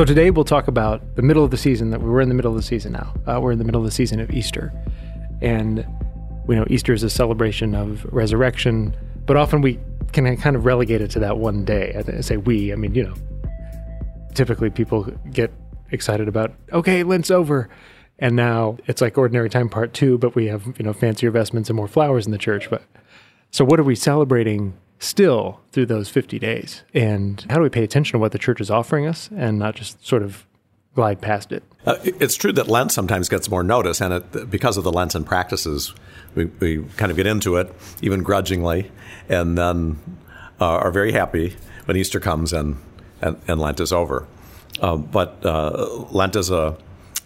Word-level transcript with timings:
So 0.00 0.06
today 0.06 0.30
we'll 0.30 0.46
talk 0.46 0.66
about 0.66 1.16
the 1.16 1.20
middle 1.20 1.44
of 1.44 1.50
the 1.50 1.58
season. 1.58 1.90
That 1.90 2.00
we're 2.00 2.22
in 2.22 2.30
the 2.30 2.34
middle 2.34 2.50
of 2.50 2.56
the 2.56 2.62
season 2.62 2.92
now. 2.92 3.12
Uh, 3.26 3.38
we're 3.38 3.52
in 3.52 3.58
the 3.58 3.66
middle 3.66 3.82
of 3.82 3.84
the 3.84 3.92
season 3.92 4.18
of 4.18 4.30
Easter, 4.30 4.72
and 5.42 5.86
we 6.46 6.56
know 6.56 6.64
Easter 6.70 6.94
is 6.94 7.02
a 7.02 7.10
celebration 7.10 7.74
of 7.74 8.06
resurrection, 8.06 8.96
but 9.26 9.36
often 9.36 9.60
we 9.60 9.78
can 10.12 10.38
kind 10.38 10.56
of 10.56 10.64
relegate 10.64 11.02
it 11.02 11.10
to 11.10 11.18
that 11.18 11.36
one 11.36 11.66
day. 11.66 12.02
I 12.08 12.22
say 12.22 12.38
we. 12.38 12.72
I 12.72 12.76
mean, 12.76 12.94
you 12.94 13.02
know, 13.02 13.14
typically 14.32 14.70
people 14.70 15.02
get 15.32 15.52
excited 15.90 16.28
about 16.28 16.54
okay, 16.72 17.02
Lent's 17.02 17.30
over, 17.30 17.68
and 18.18 18.34
now 18.34 18.78
it's 18.86 19.02
like 19.02 19.18
ordinary 19.18 19.50
time 19.50 19.68
part 19.68 19.92
two, 19.92 20.16
but 20.16 20.34
we 20.34 20.46
have 20.46 20.64
you 20.78 20.82
know 20.82 20.94
fancier 20.94 21.30
vestments 21.30 21.68
and 21.68 21.76
more 21.76 21.88
flowers 21.88 22.24
in 22.24 22.32
the 22.32 22.38
church. 22.38 22.70
But 22.70 22.84
so 23.50 23.66
what 23.66 23.78
are 23.78 23.84
we 23.84 23.96
celebrating 23.96 24.78
still 25.00 25.60
through 25.72 25.86
those 25.86 26.08
50 26.08 26.38
days? 26.38 26.84
And 26.94 27.44
how 27.50 27.56
do 27.56 27.62
we 27.62 27.68
pay 27.68 27.82
attention 27.82 28.12
to 28.12 28.18
what 28.20 28.30
the 28.30 28.38
church 28.38 28.60
is 28.60 28.70
offering 28.70 29.06
us 29.06 29.28
and 29.36 29.58
not 29.58 29.74
just 29.74 30.06
sort 30.06 30.22
of 30.22 30.46
glide 30.94 31.20
past 31.20 31.50
it? 31.50 31.64
Uh, 31.84 31.96
it's 32.04 32.36
true 32.36 32.52
that 32.52 32.68
Lent 32.68 32.92
sometimes 32.92 33.28
gets 33.28 33.50
more 33.50 33.62
notice, 33.62 34.00
and 34.00 34.14
it, 34.14 34.50
because 34.50 34.76
of 34.76 34.84
the 34.84 34.92
Lenten 34.92 35.24
practices, 35.24 35.94
we, 36.34 36.44
we, 36.44 36.84
kind 36.96 37.10
of 37.10 37.16
get 37.16 37.26
into 37.26 37.56
it, 37.56 37.74
even 38.02 38.22
grudgingly, 38.22 38.90
and 39.28 39.56
then 39.56 39.98
uh, 40.60 40.66
are 40.66 40.90
very 40.90 41.12
happy 41.12 41.56
when 41.86 41.96
Easter 41.96 42.20
comes 42.20 42.52
and, 42.52 42.76
and, 43.22 43.40
and 43.48 43.58
Lent 43.58 43.80
is 43.80 43.92
over. 43.92 44.28
Uh, 44.80 44.96
but 44.96 45.44
uh, 45.44 46.04
Lent 46.10 46.36
is 46.36 46.50
a 46.50 46.76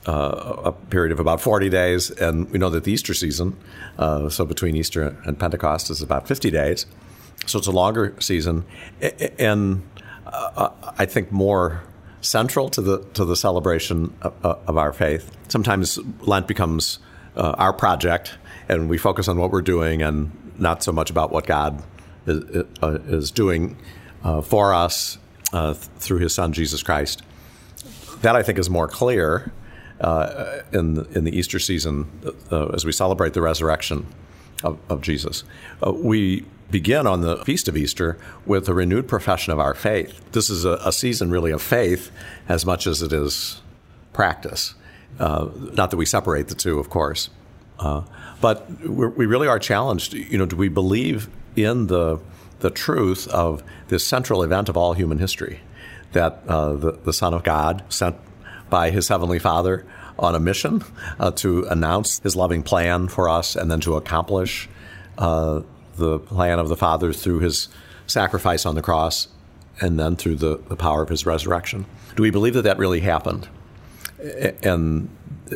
uh, 0.06 0.60
a 0.64 0.72
period 0.72 1.12
of 1.12 1.18
about 1.18 1.40
40 1.40 1.70
days, 1.70 2.10
and 2.10 2.50
we 2.50 2.58
know 2.58 2.68
that 2.68 2.84
the 2.84 2.92
Easter 2.92 3.14
season, 3.14 3.56
uh, 3.98 4.28
so 4.28 4.44
between 4.44 4.76
Easter 4.76 5.16
and 5.24 5.38
Pentecost, 5.38 5.88
is 5.88 6.02
about 6.02 6.28
50 6.28 6.50
days. 6.50 6.84
So 7.46 7.58
it's 7.58 7.66
a 7.66 7.72
longer 7.72 8.14
season, 8.20 8.64
and 9.38 9.82
uh, 10.26 10.70
I 10.98 11.06
think 11.06 11.30
more 11.30 11.82
central 12.20 12.68
to 12.70 12.80
the 12.80 12.98
to 13.14 13.24
the 13.24 13.36
celebration 13.36 14.14
of, 14.22 14.34
of 14.42 14.76
our 14.76 14.92
faith. 14.92 15.30
Sometimes 15.48 15.98
Lent 16.20 16.48
becomes 16.48 16.98
uh, 17.36 17.54
our 17.58 17.72
project, 17.72 18.34
and 18.68 18.88
we 18.88 18.98
focus 18.98 19.28
on 19.28 19.38
what 19.38 19.50
we're 19.50 19.62
doing, 19.62 20.02
and 20.02 20.30
not 20.58 20.82
so 20.82 20.92
much 20.92 21.10
about 21.10 21.30
what 21.30 21.46
God 21.46 21.82
is, 22.26 22.64
uh, 22.82 22.98
is 23.06 23.30
doing 23.30 23.76
uh, 24.22 24.40
for 24.40 24.72
us 24.72 25.18
through 25.98 26.18
His 26.18 26.34
Son 26.34 26.52
Jesus 26.52 26.82
Christ. 26.82 27.22
That 28.22 28.36
I 28.36 28.42
think 28.42 28.58
is 28.58 28.70
more 28.70 28.88
clear 28.88 29.52
uh, 30.00 30.62
in 30.72 31.06
in 31.14 31.24
the 31.24 31.36
Easter 31.36 31.58
season 31.58 32.06
uh, 32.50 32.68
as 32.68 32.84
we 32.84 32.92
celebrate 32.92 33.34
the 33.34 33.42
resurrection 33.42 34.06
of, 34.64 34.78
of 34.88 35.00
Jesus. 35.02 35.44
Uh, 35.86 35.92
we 35.92 36.44
begin 36.70 37.06
on 37.06 37.20
the 37.20 37.36
feast 37.44 37.68
of 37.68 37.76
Easter 37.76 38.18
with 38.46 38.68
a 38.68 38.74
renewed 38.74 39.06
profession 39.06 39.52
of 39.52 39.60
our 39.60 39.74
faith. 39.74 40.20
This 40.32 40.50
is 40.50 40.64
a, 40.64 40.80
a 40.84 40.92
season 40.92 41.30
really 41.30 41.52
of 41.52 41.62
faith 41.62 42.10
as 42.48 42.66
much 42.66 42.86
as 42.86 43.02
it 43.02 43.12
is 43.12 43.60
practice. 44.12 44.74
Uh, 45.20 45.48
not 45.74 45.90
that 45.90 45.96
we 45.96 46.06
separate 46.06 46.48
the 46.48 46.54
two, 46.56 46.80
of 46.80 46.90
course, 46.90 47.30
uh, 47.78 48.02
but 48.40 48.68
we 48.80 49.26
really 49.26 49.46
are 49.46 49.60
challenged. 49.60 50.14
You 50.14 50.38
know, 50.38 50.46
do 50.46 50.56
we 50.56 50.68
believe 50.68 51.28
in 51.54 51.86
the 51.86 52.18
the 52.60 52.70
truth 52.70 53.28
of 53.28 53.62
this 53.88 54.04
central 54.06 54.42
event 54.42 54.68
of 54.68 54.76
all 54.76 54.94
human 54.94 55.18
history? 55.18 55.60
That 56.12 56.42
uh, 56.48 56.72
the, 56.74 56.92
the 56.92 57.12
Son 57.12 57.34
of 57.34 57.44
God, 57.44 57.84
sent 57.88 58.16
by 58.70 58.90
his 58.90 59.08
Heavenly 59.08 59.38
Father 59.38 59.86
on 60.18 60.34
a 60.34 60.40
mission 60.40 60.84
uh, 61.18 61.30
to 61.32 61.64
announce 61.64 62.20
his 62.20 62.36
loving 62.36 62.62
plan 62.62 63.08
for 63.08 63.28
us 63.28 63.56
and 63.56 63.70
then 63.70 63.80
to 63.80 63.96
accomplish 63.96 64.68
uh, 65.18 65.60
the 65.96 66.18
plan 66.18 66.58
of 66.58 66.68
the 66.68 66.76
Father 66.76 67.12
through 67.12 67.40
his 67.40 67.68
sacrifice 68.06 68.66
on 68.66 68.74
the 68.74 68.82
cross 68.82 69.28
and 69.80 69.98
then 69.98 70.16
through 70.16 70.36
the, 70.36 70.58
the 70.68 70.76
power 70.76 71.02
of 71.02 71.08
his 71.08 71.26
resurrection. 71.26 71.86
Do 72.16 72.22
we 72.22 72.30
believe 72.30 72.54
that 72.54 72.62
that 72.62 72.78
really 72.78 73.00
happened? 73.00 73.48
And 74.62 75.08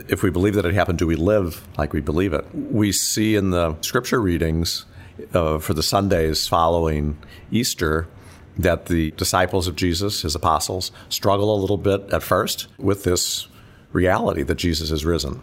if 0.09 0.22
we 0.22 0.31
believe 0.31 0.55
that 0.55 0.66
it 0.66 0.75
happened, 0.75 0.99
do 0.99 1.06
we 1.06 1.16
live 1.16 1.66
like 1.78 1.93
we 1.93 2.00
believe 2.00 2.32
it? 2.32 2.44
We 2.55 2.93
see 2.93 3.37
in 3.37 3.50
the 3.50 3.77
scripture 3.81 4.21
readings 4.21 4.84
uh, 5.32 5.59
for 5.59 5.75
the 5.75 5.82
Sundays 5.82 6.47
following 6.47 7.19
Easter 7.50 8.09
that 8.56 8.87
the 8.87 9.12
disciples 9.12 9.69
of 9.69 9.77
Jesus, 9.77 10.22
his 10.22 10.34
apostles, 10.34 10.91
struggle 11.09 11.55
a 11.55 11.59
little 11.59 11.77
bit 11.77 12.12
at 12.12 12.22
first 12.22 12.66
with 12.77 13.05
this 13.05 13.47
reality 13.93 14.43
that 14.43 14.56
Jesus 14.56 14.91
is 14.91 15.04
risen. 15.04 15.41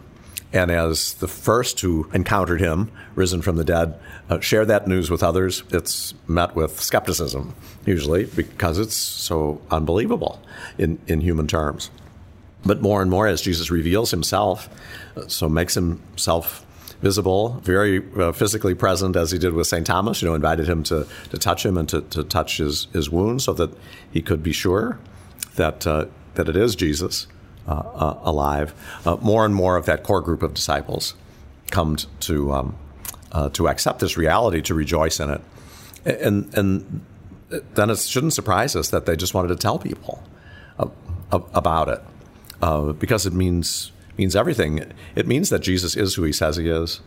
And 0.52 0.70
as 0.70 1.14
the 1.14 1.28
first 1.28 1.80
who 1.80 2.08
encountered 2.12 2.60
him, 2.60 2.90
risen 3.14 3.42
from 3.42 3.56
the 3.56 3.64
dead, 3.64 3.98
uh, 4.30 4.40
share 4.40 4.64
that 4.64 4.86
news 4.86 5.10
with 5.10 5.22
others, 5.22 5.64
it's 5.70 6.14
met 6.28 6.54
with 6.54 6.80
skepticism, 6.80 7.54
usually, 7.84 8.24
because 8.24 8.78
it's 8.78 8.94
so 8.94 9.60
unbelievable 9.70 10.40
in, 10.78 10.98
in 11.08 11.20
human 11.20 11.46
terms. 11.46 11.90
But 12.64 12.80
more 12.80 13.02
and 13.02 13.10
more, 13.10 13.26
as 13.26 13.42
Jesus 13.42 13.70
reveals 13.70 14.10
himself, 14.10 14.68
uh, 15.16 15.26
so 15.28 15.48
makes 15.48 15.74
himself 15.74 16.64
visible, 17.02 17.60
very 17.62 18.02
uh, 18.18 18.32
physically 18.32 18.74
present, 18.74 19.16
as 19.16 19.30
he 19.30 19.38
did 19.38 19.52
with 19.52 19.66
St. 19.66 19.86
Thomas, 19.86 20.22
you 20.22 20.28
know, 20.28 20.34
invited 20.34 20.68
him 20.68 20.82
to, 20.84 21.06
to 21.30 21.38
touch 21.38 21.66
him 21.66 21.76
and 21.76 21.88
to, 21.88 22.00
to 22.02 22.24
touch 22.24 22.56
his, 22.56 22.86
his 22.92 23.10
wound 23.10 23.42
so 23.42 23.52
that 23.52 23.70
he 24.10 24.22
could 24.22 24.42
be 24.42 24.52
sure 24.52 24.98
that, 25.56 25.86
uh, 25.86 26.06
that 26.34 26.48
it 26.48 26.56
is 26.56 26.74
Jesus 26.74 27.26
alive. 27.66 28.74
Uh, 29.04 29.16
more 29.16 29.44
and 29.44 29.54
more 29.54 29.76
of 29.76 29.86
that 29.86 30.02
core 30.02 30.20
group 30.20 30.42
of 30.42 30.54
disciples 30.54 31.14
come 31.70 31.96
to, 32.20 32.52
um, 32.52 32.76
uh, 33.32 33.48
to 33.50 33.68
accept 33.68 34.00
this 34.00 34.16
reality, 34.16 34.62
to 34.62 34.74
rejoice 34.74 35.20
in 35.20 35.30
it. 35.30 35.40
And, 36.04 36.54
and 36.54 37.04
then 37.74 37.90
it 37.90 37.98
shouldn't 37.98 38.32
surprise 38.32 38.76
us 38.76 38.90
that 38.90 39.06
they 39.06 39.16
just 39.16 39.34
wanted 39.34 39.48
to 39.48 39.56
tell 39.56 39.78
people 39.78 40.22
about 41.30 41.88
it 41.88 42.98
because 42.98 43.26
it 43.26 43.32
means 43.32 43.90
means 44.18 44.36
everything. 44.36 44.92
It 45.14 45.26
means 45.26 45.50
that 45.50 45.60
Jesus 45.60 45.96
is 45.96 46.14
who 46.14 46.22
he 46.22 46.32
says 46.32 46.56
he 46.56 46.68
is. 46.68 47.00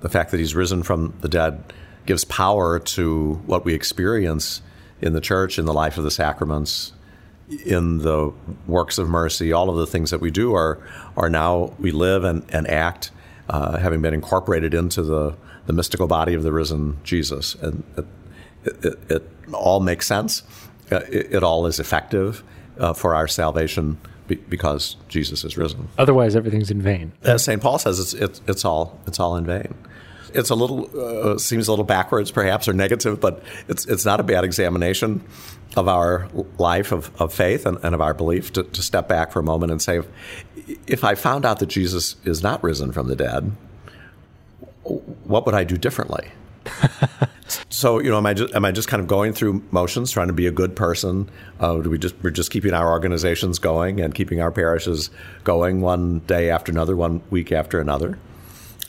The 0.00 0.08
fact 0.08 0.30
that 0.30 0.40
he's 0.40 0.54
risen 0.54 0.82
from 0.82 1.14
the 1.20 1.28
dead 1.28 1.72
gives 2.06 2.24
power 2.24 2.78
to 2.78 3.34
what 3.46 3.64
we 3.64 3.74
experience 3.74 4.62
in 5.00 5.12
the 5.12 5.20
church, 5.20 5.58
in 5.58 5.64
the 5.64 5.72
life 5.72 5.98
of 5.98 6.04
the 6.04 6.10
sacraments, 6.10 6.92
in 7.50 7.98
the 7.98 8.32
works 8.66 8.98
of 8.98 9.08
mercy. 9.08 9.52
All 9.52 9.70
of 9.70 9.76
the 9.76 9.86
things 9.86 10.10
that 10.10 10.20
we 10.20 10.30
do 10.30 10.54
are, 10.54 10.78
are 11.16 11.28
now, 11.28 11.74
we 11.78 11.90
live 11.90 12.24
and, 12.24 12.44
and 12.50 12.68
act, 12.68 13.10
uh, 13.48 13.78
having 13.78 14.00
been 14.00 14.14
incorporated 14.14 14.74
into 14.74 15.02
the, 15.02 15.36
the 15.66 15.72
mystical 15.72 16.06
body 16.06 16.34
of 16.34 16.42
the 16.42 16.52
risen 16.52 16.98
Jesus. 17.02 17.54
And 17.56 17.82
it, 17.96 18.84
it, 18.84 19.10
it 19.10 19.28
all 19.52 19.80
makes 19.80 20.06
sense. 20.06 20.42
Uh, 20.90 21.00
it, 21.10 21.34
it, 21.34 21.42
all 21.42 21.66
is 21.66 21.78
effective 21.78 22.42
uh, 22.78 22.92
for 22.92 23.14
our 23.14 23.28
salvation 23.28 23.98
because 24.26 24.96
Jesus 25.08 25.44
is 25.44 25.56
risen. 25.56 25.88
Otherwise, 25.98 26.36
everything's 26.36 26.70
in 26.70 26.80
vain. 26.80 27.12
As 27.22 27.42
St. 27.42 27.60
Paul 27.60 27.78
says, 27.78 27.98
it's, 27.98 28.14
it's, 28.14 28.40
it's, 28.46 28.64
all, 28.64 28.98
it's 29.06 29.18
all 29.18 29.36
in 29.36 29.44
vain. 29.44 29.74
It's 30.34 30.50
a 30.50 30.54
little, 30.54 30.90
uh, 30.98 31.38
seems 31.38 31.68
a 31.68 31.72
little 31.72 31.84
backwards 31.84 32.30
perhaps 32.30 32.68
or 32.68 32.72
negative, 32.72 33.20
but 33.20 33.42
it's, 33.68 33.86
it's 33.86 34.04
not 34.04 34.20
a 34.20 34.22
bad 34.22 34.44
examination 34.44 35.24
of 35.76 35.88
our 35.88 36.28
life 36.58 36.92
of, 36.92 37.10
of 37.20 37.32
faith 37.32 37.66
and, 37.66 37.78
and 37.82 37.94
of 37.94 38.00
our 38.00 38.14
belief 38.14 38.52
to, 38.54 38.64
to 38.64 38.82
step 38.82 39.08
back 39.08 39.32
for 39.32 39.40
a 39.40 39.42
moment 39.42 39.70
and 39.70 39.80
say, 39.80 39.98
if, 39.98 40.08
if 40.86 41.04
I 41.04 41.14
found 41.14 41.44
out 41.44 41.58
that 41.60 41.66
Jesus 41.66 42.16
is 42.24 42.42
not 42.42 42.62
risen 42.62 42.92
from 42.92 43.08
the 43.08 43.16
dead, 43.16 43.52
what 44.82 45.46
would 45.46 45.54
I 45.54 45.64
do 45.64 45.76
differently? 45.76 46.30
so 47.70 47.98
you 48.00 48.10
know, 48.10 48.18
am 48.18 48.26
I 48.26 48.34
just 48.34 48.54
am 48.54 48.64
I 48.64 48.72
just 48.72 48.88
kind 48.88 49.00
of 49.00 49.06
going 49.06 49.32
through 49.32 49.62
motions, 49.70 50.10
trying 50.10 50.26
to 50.28 50.32
be 50.32 50.46
a 50.46 50.50
good 50.50 50.76
person? 50.76 51.30
Uh, 51.58 51.78
do 51.78 51.90
we 51.90 51.98
just 51.98 52.14
we're 52.22 52.30
just 52.30 52.50
keeping 52.50 52.74
our 52.74 52.90
organizations 52.90 53.58
going 53.58 54.00
and 54.00 54.14
keeping 54.14 54.40
our 54.40 54.50
parishes 54.50 55.10
going 55.44 55.80
one 55.80 56.20
day 56.20 56.50
after 56.50 56.72
another, 56.72 56.96
one 56.96 57.22
week 57.30 57.52
after 57.52 57.80
another? 57.80 58.18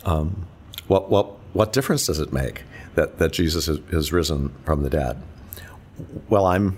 Um, 0.03 0.47
what 0.91 1.09
what 1.09 1.28
what 1.53 1.72
difference 1.72 2.06
does 2.06 2.19
it 2.19 2.34
make 2.34 2.63
that 2.96 3.18
that 3.19 3.31
Jesus 3.31 3.68
has, 3.68 3.79
is 3.91 4.12
risen 4.12 4.54
from 4.65 4.83
the 4.83 4.89
dead? 4.89 5.21
Well, 6.27 6.45
I'm 6.45 6.77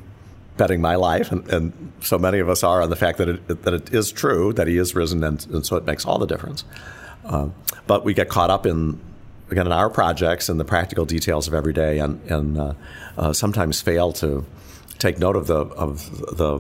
betting 0.55 0.81
my 0.81 0.95
life, 0.95 1.31
and, 1.31 1.49
and, 1.49 1.91
so 2.01 2.19
many 2.19 2.37
of 2.37 2.47
us 2.47 2.63
are 2.63 2.83
on 2.83 2.91
the 2.91 2.95
fact 2.95 3.17
that 3.17 3.27
it, 3.27 3.63
that 3.63 3.73
it 3.73 3.91
is 3.91 4.11
true 4.11 4.53
that 4.53 4.67
he 4.67 4.77
is 4.77 4.93
risen, 4.93 5.23
and, 5.23 5.43
and 5.47 5.65
so 5.65 5.77
it 5.77 5.85
makes 5.85 6.05
all 6.05 6.19
the 6.19 6.27
difference. 6.27 6.63
Uh, 7.25 7.47
but 7.87 8.03
we 8.05 8.13
get 8.13 8.29
caught 8.29 8.51
up 8.51 8.67
in 8.67 8.99
again 9.49 9.65
in 9.65 9.71
our 9.71 9.89
projects 9.89 10.47
and 10.47 10.59
the 10.59 10.65
practical 10.65 11.05
details 11.05 11.47
of 11.47 11.55
every 11.55 11.73
day, 11.73 11.97
and, 11.97 12.21
and 12.29 12.59
uh, 12.59 12.73
uh, 13.17 13.33
sometimes 13.33 13.81
fail 13.81 14.13
to 14.13 14.45
take 14.99 15.17
note 15.17 15.35
of 15.35 15.47
the 15.47 15.61
of 15.85 16.37
the 16.37 16.59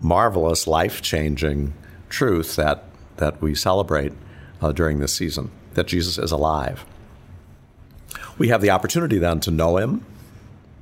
marvelous, 0.00 0.66
life 0.66 1.02
changing 1.02 1.72
truth 2.08 2.56
that 2.56 2.82
that 3.18 3.40
we 3.40 3.54
celebrate 3.54 4.12
uh, 4.60 4.72
during 4.72 4.98
this 4.98 5.14
season 5.14 5.52
that 5.78 5.86
Jesus 5.86 6.18
is 6.18 6.30
alive. 6.30 6.84
We 8.36 8.48
have 8.48 8.60
the 8.60 8.70
opportunity 8.70 9.18
then 9.18 9.40
to 9.40 9.50
know 9.50 9.78
Him, 9.78 10.04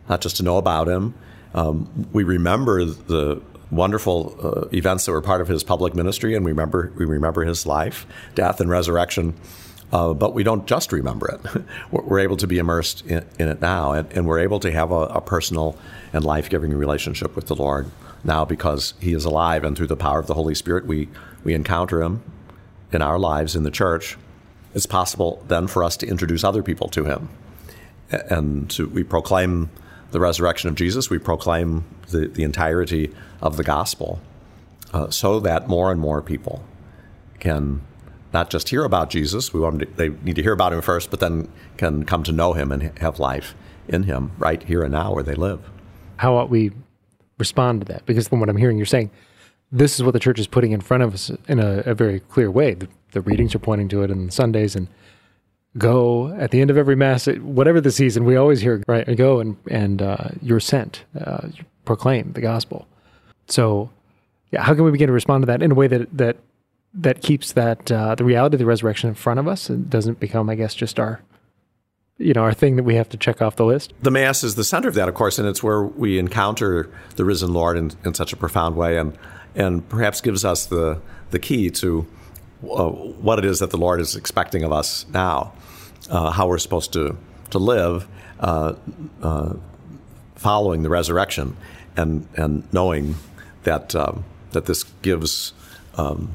not 0.08 0.20
just 0.20 0.36
to 0.36 0.42
know 0.42 0.58
about 0.58 0.88
Him. 0.88 1.14
Um, 1.54 2.08
we 2.12 2.24
remember 2.24 2.84
the 2.84 3.40
wonderful 3.70 4.36
uh, 4.42 4.76
events 4.76 5.06
that 5.06 5.12
were 5.12 5.22
part 5.22 5.40
of 5.40 5.48
His 5.48 5.62
public 5.64 5.94
ministry, 5.94 6.34
and 6.34 6.44
we 6.44 6.50
remember 6.50 6.92
we 6.96 7.04
remember 7.04 7.44
His 7.44 7.66
life, 7.66 8.06
death, 8.34 8.60
and 8.60 8.68
resurrection 8.68 9.34
uh, 9.92 10.12
but 10.14 10.34
we 10.34 10.42
don't 10.42 10.66
just 10.66 10.92
remember 10.92 11.28
it. 11.28 11.64
we're 11.90 12.18
able 12.18 12.36
to 12.36 12.46
be 12.46 12.58
immersed 12.58 13.06
in, 13.06 13.24
in 13.38 13.48
it 13.48 13.60
now, 13.60 13.92
and, 13.92 14.12
and, 14.12 14.26
we're 14.26 14.40
able 14.40 14.58
to 14.60 14.72
have 14.72 14.90
a, 14.90 15.02
a 15.06 15.20
personal 15.20 15.78
and 16.12 16.24
life 16.24 16.50
giving 16.50 16.72
relationship 16.74 17.36
with 17.36 17.46
the 17.46 17.54
Lord 17.54 17.90
now 18.24 18.44
because 18.44 18.94
He 19.00 19.12
is 19.12 19.24
alive, 19.24 19.62
and 19.62 19.76
through 19.76 19.86
the 19.86 19.96
power 19.96 20.18
of 20.18 20.26
the 20.26 20.34
Holy 20.34 20.54
Spirit, 20.54 20.86
we, 20.86 21.08
we 21.44 21.54
encounter 21.54 22.02
Him 22.02 22.22
in 22.92 23.00
our 23.00 23.18
lives 23.18 23.54
in 23.54 23.62
the 23.62 23.70
church. 23.70 24.16
It's 24.76 24.84
possible 24.84 25.42
then 25.48 25.68
for 25.68 25.82
us 25.82 25.96
to 25.96 26.06
introduce 26.06 26.44
other 26.44 26.62
people 26.62 26.88
to 26.90 27.06
Him. 27.06 27.30
And 28.10 28.70
we 28.92 29.02
proclaim 29.02 29.70
the 30.10 30.20
resurrection 30.20 30.68
of 30.68 30.76
Jesus, 30.76 31.08
we 31.08 31.18
proclaim 31.18 31.84
the, 32.10 32.28
the 32.28 32.42
entirety 32.44 33.12
of 33.40 33.56
the 33.56 33.64
gospel 33.64 34.20
uh, 34.92 35.10
so 35.10 35.40
that 35.40 35.66
more 35.66 35.90
and 35.90 35.98
more 35.98 36.20
people 36.20 36.62
can 37.40 37.80
not 38.32 38.50
just 38.50 38.68
hear 38.68 38.84
about 38.84 39.08
Jesus, 39.08 39.54
we 39.54 39.60
want 39.60 39.80
to, 39.80 39.86
they 39.86 40.10
need 40.10 40.36
to 40.36 40.42
hear 40.42 40.52
about 40.52 40.74
him 40.74 40.82
first, 40.82 41.10
but 41.10 41.20
then 41.20 41.50
can 41.78 42.04
come 42.04 42.22
to 42.22 42.32
know 42.32 42.52
him 42.52 42.70
and 42.70 42.96
have 42.98 43.18
life 43.18 43.54
in 43.88 44.02
him 44.02 44.32
right 44.38 44.62
here 44.62 44.82
and 44.82 44.92
now 44.92 45.14
where 45.14 45.24
they 45.24 45.34
live. 45.34 45.60
How 46.18 46.36
ought 46.36 46.50
we 46.50 46.70
respond 47.38 47.80
to 47.80 47.92
that? 47.92 48.04
Because 48.04 48.28
from 48.28 48.40
what 48.40 48.50
I'm 48.50 48.58
hearing, 48.58 48.76
you're 48.76 48.86
saying 48.86 49.10
this 49.72 49.96
is 49.96 50.04
what 50.04 50.12
the 50.12 50.20
church 50.20 50.38
is 50.38 50.46
putting 50.46 50.72
in 50.72 50.80
front 50.82 51.02
of 51.02 51.14
us 51.14 51.30
in 51.48 51.58
a, 51.58 51.78
a 51.86 51.94
very 51.94 52.20
clear 52.20 52.50
way. 52.50 52.74
The, 52.74 52.88
the, 53.16 53.30
readings 53.30 53.54
are 53.54 53.58
pointing 53.58 53.88
to 53.88 54.02
it 54.02 54.10
on 54.10 54.30
Sundays 54.30 54.76
and 54.76 54.88
go 55.78 56.28
at 56.38 56.50
the 56.50 56.60
end 56.60 56.70
of 56.70 56.76
every 56.76 56.96
mass, 56.96 57.26
whatever 57.26 57.80
the 57.80 57.90
season, 57.90 58.24
we 58.24 58.36
always 58.36 58.60
hear, 58.60 58.82
right? 58.86 59.16
Go 59.16 59.40
and, 59.40 59.56
and 59.70 60.02
uh, 60.02 60.28
you're 60.40 60.60
sent, 60.60 61.04
uh, 61.20 61.48
proclaim 61.84 62.32
the 62.32 62.40
gospel. 62.40 62.86
So, 63.48 63.90
yeah, 64.52 64.62
how 64.62 64.74
can 64.74 64.84
we 64.84 64.90
begin 64.90 65.08
to 65.08 65.12
respond 65.12 65.42
to 65.42 65.46
that 65.46 65.62
in 65.62 65.72
a 65.72 65.74
way 65.74 65.86
that, 65.86 66.16
that, 66.16 66.36
that 66.94 67.20
keeps 67.20 67.52
that, 67.52 67.90
uh, 67.92 68.14
the 68.14 68.24
reality 68.24 68.54
of 68.54 68.58
the 68.58 68.66
resurrection 68.66 69.08
in 69.08 69.14
front 69.14 69.38
of 69.38 69.46
us 69.46 69.68
and 69.68 69.90
doesn't 69.90 70.18
become, 70.18 70.48
I 70.48 70.54
guess, 70.54 70.74
just 70.74 70.98
our, 70.98 71.20
you 72.18 72.32
know, 72.32 72.42
our 72.42 72.54
thing 72.54 72.76
that 72.76 72.84
we 72.84 72.94
have 72.94 73.08
to 73.10 73.16
check 73.16 73.42
off 73.42 73.56
the 73.56 73.66
list? 73.66 73.92
The 74.02 74.10
Mass 74.10 74.42
is 74.42 74.54
the 74.54 74.64
center 74.64 74.88
of 74.88 74.94
that, 74.94 75.08
of 75.08 75.14
course, 75.14 75.38
and 75.38 75.46
it's 75.46 75.62
where 75.62 75.82
we 75.82 76.18
encounter 76.18 76.90
the 77.16 77.24
risen 77.24 77.52
Lord 77.52 77.76
in, 77.76 77.92
in 78.04 78.14
such 78.14 78.32
a 78.32 78.36
profound 78.36 78.76
way 78.76 78.96
and, 78.96 79.16
and 79.54 79.86
perhaps 79.88 80.20
gives 80.20 80.44
us 80.44 80.64
the, 80.66 81.00
the 81.30 81.38
key 81.38 81.70
to 81.70 82.06
uh, 82.62 82.88
what 82.88 83.38
it 83.38 83.44
is 83.44 83.58
that 83.58 83.70
the 83.70 83.76
Lord 83.76 84.00
is 84.00 84.16
expecting 84.16 84.62
of 84.62 84.72
us 84.72 85.06
now, 85.12 85.52
uh, 86.10 86.30
how 86.30 86.48
we're 86.48 86.58
supposed 86.58 86.92
to, 86.94 87.16
to 87.50 87.58
live 87.58 88.06
uh, 88.40 88.74
uh 89.22 89.54
following 90.34 90.82
the 90.82 90.90
resurrection, 90.90 91.56
and, 91.96 92.28
and 92.36 92.70
knowing 92.70 93.16
that, 93.62 93.94
um, 93.94 94.22
that 94.52 94.66
this 94.66 94.84
gives 95.00 95.54
um, 95.96 96.30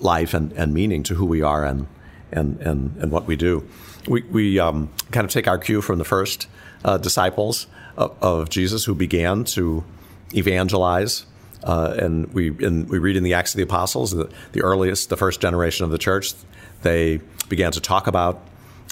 life 0.00 0.32
and, 0.32 0.50
and 0.52 0.72
meaning 0.72 1.02
to 1.02 1.14
who 1.14 1.26
we 1.26 1.42
are 1.42 1.62
and, 1.62 1.86
and, 2.32 2.58
and, 2.62 2.96
and 2.96 3.12
what 3.12 3.26
we 3.26 3.36
do. 3.36 3.68
We, 4.08 4.22
we 4.22 4.58
um, 4.58 4.90
kind 5.12 5.26
of 5.26 5.30
take 5.30 5.46
our 5.46 5.58
cue 5.58 5.82
from 5.82 5.98
the 5.98 6.06
first 6.06 6.48
disciples 7.02 7.66
of, 7.98 8.16
of 8.22 8.48
Jesus 8.48 8.86
who 8.86 8.94
began 8.94 9.44
to 9.44 9.84
evangelize 10.34 11.26
uh, 11.64 11.96
and 11.98 12.32
we 12.32 12.48
and 12.64 12.88
we 12.88 12.98
read 12.98 13.16
in 13.16 13.22
the 13.22 13.34
Acts 13.34 13.54
of 13.54 13.56
the 13.56 13.62
Apostles, 13.62 14.12
the, 14.12 14.30
the, 14.52 14.62
earliest, 14.62 15.08
the 15.08 15.16
first 15.16 15.40
generation 15.40 15.84
of 15.84 15.90
the 15.90 15.98
church, 15.98 16.34
they 16.82 17.20
began 17.48 17.72
to 17.72 17.80
talk 17.80 18.06
about 18.06 18.40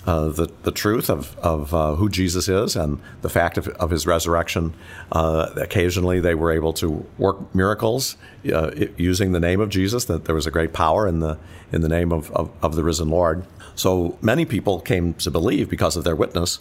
uh, 0.06 0.28
the, 0.30 0.50
the 0.64 0.72
truth 0.72 1.08
of, 1.08 1.36
of 1.38 1.72
uh, 1.74 1.94
who 1.94 2.08
Jesus 2.08 2.48
is 2.48 2.74
and 2.74 3.00
the 3.20 3.28
fact 3.28 3.56
of, 3.56 3.68
of 3.68 3.90
his 3.90 4.06
resurrection. 4.06 4.74
Uh, 5.12 5.50
occasionally, 5.56 6.18
they 6.18 6.34
were 6.34 6.50
able 6.50 6.72
to 6.72 7.06
work 7.18 7.54
miracles 7.54 8.16
uh, 8.52 8.72
using 8.96 9.32
the 9.32 9.40
name 9.40 9.60
of 9.60 9.68
Jesus. 9.68 10.06
That 10.06 10.24
there 10.24 10.34
was 10.34 10.46
a 10.46 10.50
great 10.50 10.72
power 10.72 11.06
in 11.06 11.20
the 11.20 11.38
in 11.70 11.82
the 11.82 11.88
name 11.88 12.10
of, 12.10 12.30
of, 12.32 12.50
of 12.62 12.74
the 12.74 12.82
risen 12.82 13.10
Lord. 13.10 13.46
So 13.74 14.18
many 14.20 14.44
people 14.44 14.80
came 14.80 15.14
to 15.14 15.30
believe 15.30 15.70
because 15.70 15.96
of 15.96 16.04
their 16.04 16.16
witness, 16.16 16.58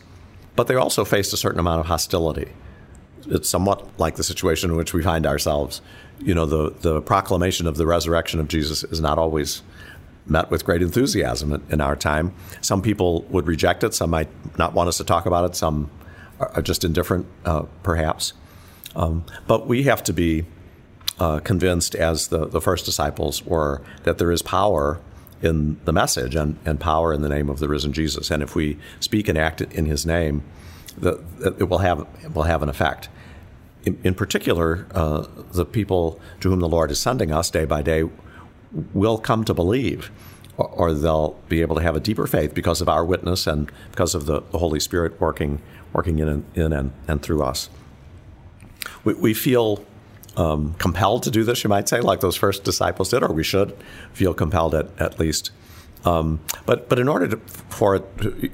but 0.56 0.68
they 0.68 0.76
also 0.76 1.04
faced 1.04 1.34
a 1.34 1.38
certain 1.38 1.60
amount 1.60 1.80
of 1.80 1.88
hostility 1.88 2.52
it's 3.28 3.50
somewhat 3.50 3.88
like 4.00 4.16
the 4.16 4.24
situation 4.24 4.72
in 4.72 4.78
which 4.78 4.94
we 4.94 5.04
find 5.04 5.26
ourselves. 5.26 5.82
You 6.20 6.34
know, 6.34 6.46
the, 6.46 6.72
the 6.82 7.02
proclamation 7.02 7.68
of 7.68 7.78
the 7.78 7.86
resurrection 7.86 8.40
of 8.40 8.48
Jesus 8.48 8.84
is 8.84 9.00
not 9.00 9.18
always 9.18 9.62
met 10.26 10.52
with 10.52 10.64
great 10.66 10.82
enthusiasm 10.82 11.64
in 11.70 11.82
our 11.82 11.96
time. 11.96 12.34
Some 12.62 12.82
people 12.82 13.24
would 13.24 13.48
reject 13.48 13.84
it, 13.84 13.94
some 13.94 14.12
might 14.12 14.30
not 14.58 14.74
want 14.74 14.88
us 14.88 14.98
to 14.98 15.04
talk 15.04 15.26
about 15.26 15.46
it, 15.46 15.56
some 15.56 15.90
are 16.40 16.62
just 16.62 16.84
indifferent, 16.84 17.26
uh, 17.46 17.64
perhaps. 17.84 18.34
Um, 18.96 19.26
but 19.48 19.68
we 19.68 19.84
have 19.84 20.04
to 20.04 20.14
be 20.14 20.46
uh, 21.20 21.40
convinced, 21.40 21.96
as 21.96 22.28
the, 22.30 22.48
the 22.48 22.62
first 22.62 22.86
disciples 22.86 23.46
were, 23.46 23.82
that 24.04 24.18
there 24.18 24.32
is 24.32 24.42
power 24.42 25.00
in 25.42 25.80
the 25.86 25.94
message 25.94 26.36
and, 26.36 26.58
and 26.66 26.80
power 26.80 27.14
in 27.14 27.22
the 27.22 27.30
name 27.30 27.50
of 27.50 27.60
the 27.60 27.68
risen 27.68 27.94
Jesus. 27.94 28.32
And 28.32 28.44
if 28.44 28.56
we 28.56 28.78
speak 29.00 29.28
and 29.28 29.38
act 29.38 29.62
in 29.62 29.86
his 29.86 30.06
name, 30.06 30.44
it 31.02 31.70
will 31.70 31.80
have 31.80 32.08
will 32.36 32.44
have 32.44 32.64
an 32.64 32.70
effect. 32.70 33.10
In, 33.84 34.00
in 34.04 34.14
particular, 34.14 34.88
uh, 34.92 35.26
the 35.52 35.66
people 35.66 36.20
to 36.40 36.50
whom 36.50 36.60
the 36.60 36.70
Lord 36.70 36.92
is 36.92 37.00
sending 37.00 37.32
us 37.32 37.50
day 37.50 37.66
by 37.66 37.82
day 37.82 38.04
will 38.94 39.18
come 39.18 39.44
to 39.46 39.54
believe, 39.54 40.12
or, 40.58 40.68
or, 40.68 40.94
they'll 40.94 41.40
be 41.50 41.62
able 41.62 41.76
to 41.76 41.82
have 41.82 41.96
a 41.96 42.00
deeper 42.00 42.28
faith 42.28 42.54
because 42.54 42.80
of 42.80 42.88
our 42.88 43.04
witness 43.04 43.48
and 43.48 43.72
because 43.90 44.14
of 44.14 44.28
the, 44.28 44.42
the 44.52 44.60
Holy 44.60 44.80
Spirit 44.80 45.20
working 45.20 45.62
working 45.94 46.20
in 46.20 46.28
and, 46.28 46.46
in 46.56 46.74
and, 46.74 46.92
and 47.08 47.22
through 47.22 47.44
us. 47.44 47.70
We, 49.04 49.14
we 49.16 49.34
feel 49.34 49.86
um, 50.38 50.76
compelled 50.76 51.24
to 51.24 51.32
do 51.32 51.44
this, 51.44 51.64
you 51.64 51.70
might 51.70 51.90
say, 51.90 52.00
like 52.02 52.22
those 52.22 52.36
first 52.36 52.64
disciples 52.64 53.10
did, 53.10 53.24
or 53.24 53.34
we 53.34 53.44
should 53.44 53.76
feel 54.14 54.34
compelled 54.34 54.74
at, 54.76 54.88
at 55.00 55.20
least. 55.20 55.52
Um, 56.06 56.40
but 56.66 56.90
but 56.90 56.98
in 56.98 57.08
order 57.08 57.28
to, 57.28 57.38
for 57.38 57.96
it, 57.96 58.06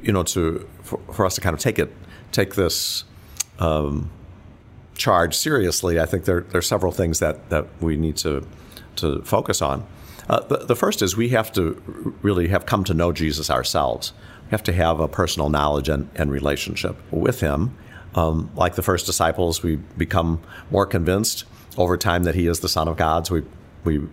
you 0.02 0.12
know, 0.12 0.24
to 0.24 0.68
for, 0.82 1.00
for, 1.14 1.26
us 1.26 1.36
to 1.36 1.42
kind 1.42 1.54
of 1.54 1.60
take 1.60 1.80
it 1.80 1.94
take 2.32 2.56
this 2.56 3.04
um, 3.60 4.10
charge 4.98 5.36
seriously, 5.36 6.00
I 6.00 6.06
think 6.06 6.26
there, 6.26 6.42
there 6.42 6.60
are 6.60 6.64
several 6.64 6.92
things 6.92 7.20
that, 7.20 7.50
that 7.50 7.68
we 7.82 7.98
need 7.98 8.18
to, 8.18 8.46
to 8.98 9.22
focus 9.22 9.62
on. 9.62 9.86
Uh, 10.30 10.42
the, 10.42 10.58
the, 10.58 10.76
first 10.76 11.02
is 11.02 11.16
we 11.16 11.30
have 11.30 11.52
to 11.54 11.82
really 12.22 12.50
have 12.50 12.66
come 12.66 12.84
to 12.84 12.94
know 12.94 13.14
Jesus 13.14 13.50
ourselves. 13.50 14.12
We 14.46 14.52
have 14.52 14.64
to 14.64 14.74
have 14.74 15.00
a 15.00 15.08
personal 15.08 15.50
knowledge 15.50 15.88
and, 15.88 16.10
and 16.16 16.32
relationship 16.32 16.98
with 17.12 17.40
him. 17.40 17.78
Um, 18.16 18.52
like 18.56 18.76
the 18.76 18.82
first 18.82 19.06
disciples, 19.06 19.64
we 19.64 19.76
become 19.76 20.42
more 20.70 20.86
convinced 20.86 21.46
over 21.78 21.96
time 21.96 22.24
that 22.24 22.36
he 22.36 22.48
is 22.48 22.60
the 22.60 22.70
Son 22.70 22.88
of 22.88 22.98
God. 22.98 23.28
So 23.28 23.36
we, 23.36 23.44
we 24.00 24.08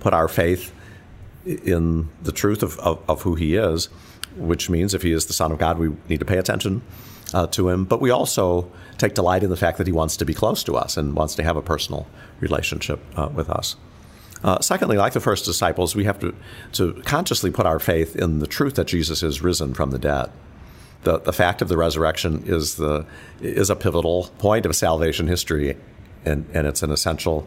put 0.00 0.14
our 0.14 0.26
faith 0.26 0.72
in 1.44 2.08
the 2.22 2.32
truth 2.32 2.62
of, 2.62 2.78
of, 2.78 3.02
of 3.08 3.22
who 3.22 3.34
he 3.34 3.56
is, 3.56 3.86
which 4.36 4.70
means 4.70 4.94
if 4.94 5.02
he 5.02 5.12
is 5.12 5.26
the 5.26 5.32
Son 5.32 5.52
of 5.52 5.58
God, 5.58 5.78
we 5.78 5.92
need 6.08 6.18
to 6.20 6.24
pay 6.24 6.38
attention 6.38 6.82
uh, 7.32 7.46
to 7.48 7.68
him, 7.68 7.84
but 7.84 8.00
we 8.00 8.10
also 8.10 8.70
take 8.98 9.14
delight 9.14 9.42
in 9.42 9.50
the 9.50 9.56
fact 9.56 9.78
that 9.78 9.86
he 9.86 9.92
wants 9.92 10.16
to 10.18 10.24
be 10.24 10.34
close 10.34 10.62
to 10.64 10.76
us 10.76 10.96
and 10.96 11.14
wants 11.14 11.34
to 11.34 11.42
have 11.42 11.56
a 11.56 11.62
personal 11.62 12.06
relationship 12.40 13.00
uh, 13.16 13.28
with 13.32 13.50
us. 13.50 13.76
Uh, 14.44 14.60
secondly, 14.60 14.96
like 14.96 15.12
the 15.12 15.20
first 15.20 15.44
disciples, 15.44 15.94
we 15.94 16.04
have 16.04 16.18
to, 16.18 16.34
to 16.72 16.94
consciously 17.04 17.50
put 17.50 17.66
our 17.66 17.78
faith 17.78 18.16
in 18.16 18.40
the 18.40 18.46
truth 18.46 18.74
that 18.74 18.86
Jesus 18.86 19.22
is 19.22 19.40
risen 19.40 19.72
from 19.72 19.90
the 19.90 19.98
dead. 19.98 20.30
The, 21.04 21.18
the 21.18 21.32
fact 21.32 21.62
of 21.62 21.68
the 21.68 21.76
resurrection 21.76 22.42
is, 22.46 22.76
the, 22.76 23.06
is 23.40 23.70
a 23.70 23.76
pivotal 23.76 24.30
point 24.38 24.66
of 24.66 24.74
salvation 24.74 25.28
history, 25.28 25.76
and, 26.24 26.46
and 26.52 26.66
it's 26.66 26.82
an 26.82 26.90
essential 26.90 27.46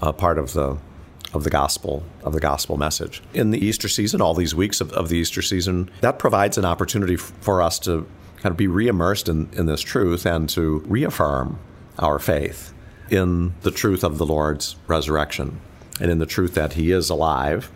uh, 0.00 0.12
part 0.12 0.38
of 0.38 0.52
the, 0.52 0.78
of 1.32 1.44
the 1.44 1.50
gospel 1.50 2.04
of 2.22 2.32
the 2.32 2.40
gospel 2.40 2.76
message. 2.76 3.22
In 3.34 3.50
the 3.50 3.64
Easter 3.64 3.88
season, 3.88 4.20
all 4.20 4.34
these 4.34 4.54
weeks 4.54 4.80
of, 4.80 4.92
of 4.92 5.08
the 5.08 5.16
Easter 5.16 5.42
season, 5.42 5.90
that 6.00 6.18
provides 6.18 6.58
an 6.58 6.64
opportunity 6.64 7.16
for 7.16 7.62
us 7.62 7.78
to 7.80 8.06
kind 8.36 8.52
of 8.52 8.56
be 8.56 8.66
reimmersed 8.66 9.28
in, 9.28 9.48
in 9.52 9.66
this 9.66 9.80
truth 9.80 10.26
and 10.26 10.48
to 10.50 10.80
reaffirm 10.86 11.58
our 11.98 12.18
faith 12.18 12.72
in 13.10 13.54
the 13.62 13.70
truth 13.70 14.04
of 14.04 14.18
the 14.18 14.26
Lord's 14.26 14.76
resurrection 14.86 15.60
and 16.00 16.10
in 16.10 16.18
the 16.18 16.26
truth 16.26 16.54
that 16.54 16.74
He 16.74 16.92
is 16.92 17.10
alive. 17.10 17.70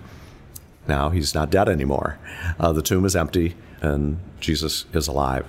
Now 0.87 1.11
He's 1.11 1.35
not 1.35 1.51
dead 1.51 1.69
anymore. 1.69 2.19
Uh, 2.59 2.73
the 2.73 2.83
tomb 2.83 3.05
is 3.05 3.17
empty 3.17 3.55
and 3.81 4.21
Jesus 4.41 4.87
is 4.93 5.09
alive. 5.09 5.47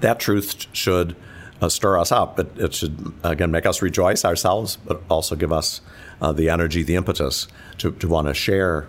That 0.00 0.18
truth 0.18 0.66
should 0.72 1.16
uh, 1.60 1.68
stir 1.68 1.96
us 1.96 2.10
up. 2.10 2.38
It, 2.38 2.58
it, 2.58 2.74
should, 2.74 3.14
again, 3.22 3.50
make 3.50 3.66
us 3.66 3.80
rejoice 3.80 4.24
ourselves, 4.24 4.76
but 4.84 5.00
also 5.08 5.36
give 5.36 5.52
us 5.52 5.80
uh, 6.20 6.32
the 6.32 6.50
energy, 6.50 6.82
the 6.82 6.96
impetus 6.96 7.46
to, 7.78 7.92
to 7.92 8.08
want 8.08 8.26
to 8.26 8.34
share 8.34 8.88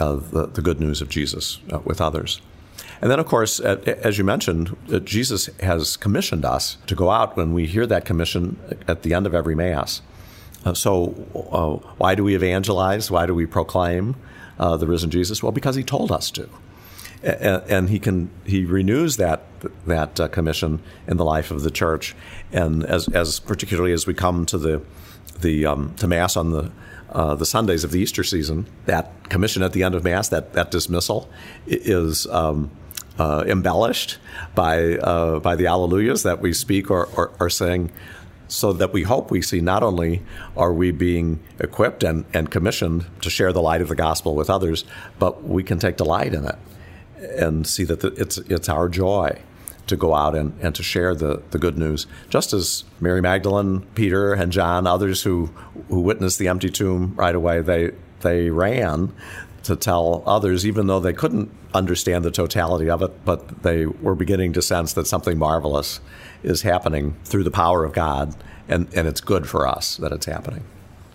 uh, 0.00 0.16
the, 0.16 0.46
the 0.46 0.62
good 0.62 0.80
news 0.80 1.00
of 1.02 1.08
Jesus 1.08 1.60
uh, 1.70 1.78
with 1.84 2.00
others. 2.00 2.40
And 3.00 3.10
then, 3.10 3.18
of 3.18 3.26
course, 3.26 3.60
as 3.60 4.18
you 4.18 4.24
mentioned, 4.24 4.76
Jesus 5.04 5.46
has 5.60 5.96
commissioned 5.96 6.44
us 6.44 6.78
to 6.86 6.94
go 6.94 7.10
out 7.10 7.36
when 7.36 7.52
we 7.52 7.66
hear 7.66 7.86
that 7.86 8.04
commission 8.04 8.58
at 8.88 9.02
the 9.02 9.14
end 9.14 9.26
of 9.26 9.34
every 9.34 9.54
Mass. 9.54 10.02
Uh, 10.64 10.74
so, 10.74 11.14
uh, 11.52 11.88
why 11.98 12.14
do 12.14 12.24
we 12.24 12.34
evangelize? 12.34 13.10
Why 13.10 13.26
do 13.26 13.34
we 13.34 13.46
proclaim 13.46 14.16
uh, 14.58 14.76
the 14.76 14.86
risen 14.86 15.10
Jesus? 15.10 15.42
Well, 15.42 15.52
because 15.52 15.76
He 15.76 15.84
told 15.84 16.10
us 16.10 16.30
to. 16.32 16.48
And, 17.26 17.62
and 17.68 17.90
he 17.90 17.98
can 17.98 18.30
he 18.44 18.64
renews 18.64 19.16
that 19.16 19.42
that 19.86 20.20
uh, 20.20 20.28
commission 20.28 20.80
in 21.08 21.16
the 21.16 21.24
life 21.24 21.50
of 21.50 21.62
the 21.62 21.70
church, 21.72 22.14
and 22.52 22.84
as, 22.84 23.08
as 23.08 23.40
particularly 23.40 23.92
as 23.92 24.06
we 24.06 24.14
come 24.14 24.46
to 24.46 24.58
the 24.58 24.82
the 25.40 25.66
um, 25.66 25.94
to 25.96 26.06
mass 26.06 26.36
on 26.36 26.52
the 26.52 26.70
uh, 27.10 27.34
the 27.34 27.46
Sundays 27.46 27.82
of 27.82 27.90
the 27.90 27.98
Easter 27.98 28.22
season, 28.22 28.66
that 28.84 29.28
commission 29.28 29.62
at 29.62 29.72
the 29.72 29.82
end 29.82 29.94
of 29.94 30.04
Mass, 30.04 30.28
that, 30.28 30.52
that 30.52 30.70
dismissal, 30.70 31.30
is 31.66 32.26
um, 32.26 32.70
uh, 33.18 33.44
embellished 33.46 34.18
by 34.54 34.96
uh, 34.98 35.40
by 35.40 35.56
the 35.56 35.64
Alleluias 35.64 36.24
that 36.24 36.40
we 36.40 36.52
speak 36.52 36.90
or, 36.90 37.06
or, 37.16 37.32
or 37.40 37.50
sing 37.50 37.90
so 38.48 38.72
that 38.72 38.92
we 38.92 39.02
hope 39.02 39.30
we 39.30 39.42
see 39.42 39.60
not 39.60 39.82
only 39.82 40.22
are 40.56 40.72
we 40.72 40.92
being 40.92 41.40
equipped 41.58 42.04
and, 42.04 42.24
and 42.32 42.50
commissioned 42.50 43.04
to 43.20 43.28
share 43.28 43.52
the 43.52 43.62
light 43.62 43.80
of 43.80 43.88
the 43.88 43.96
gospel 43.96 44.36
with 44.36 44.48
others, 44.48 44.84
but 45.18 45.42
we 45.42 45.64
can 45.64 45.80
take 45.80 45.96
delight 45.96 46.32
in 46.32 46.44
it 46.44 46.56
and 47.18 47.66
see 47.66 47.84
that 47.84 48.00
the, 48.00 48.08
it's, 48.08 48.38
it's 48.38 48.68
our 48.68 48.88
joy 48.88 49.40
to 49.86 49.96
go 49.96 50.14
out 50.14 50.34
and, 50.34 50.52
and 50.60 50.74
to 50.74 50.82
share 50.82 51.14
the, 51.14 51.42
the 51.50 51.58
good 51.58 51.78
news. 51.78 52.06
Just 52.28 52.52
as 52.52 52.84
Mary 53.00 53.22
Magdalene, 53.22 53.80
Peter, 53.94 54.34
and 54.34 54.50
John, 54.50 54.86
others 54.86 55.22
who, 55.22 55.46
who 55.88 56.00
witnessed 56.00 56.38
the 56.38 56.48
empty 56.48 56.70
tomb 56.70 57.14
right 57.16 57.34
away, 57.34 57.60
they, 57.60 57.92
they 58.20 58.50
ran 58.50 59.12
to 59.62 59.76
tell 59.76 60.22
others, 60.26 60.66
even 60.66 60.86
though 60.86 61.00
they 61.00 61.12
couldn't 61.12 61.50
understand 61.74 62.24
the 62.24 62.30
totality 62.30 62.88
of 62.88 63.02
it, 63.02 63.24
but 63.24 63.62
they 63.62 63.86
were 63.86 64.14
beginning 64.14 64.52
to 64.54 64.62
sense 64.62 64.92
that 64.94 65.06
something 65.06 65.38
marvelous 65.38 66.00
is 66.42 66.62
happening 66.62 67.16
through 67.24 67.44
the 67.44 67.50
power 67.50 67.84
of 67.84 67.92
God, 67.92 68.34
and, 68.68 68.92
and 68.94 69.06
it's 69.06 69.20
good 69.20 69.48
for 69.48 69.66
us 69.66 69.96
that 69.98 70.12
it's 70.12 70.26
happening. 70.26 70.64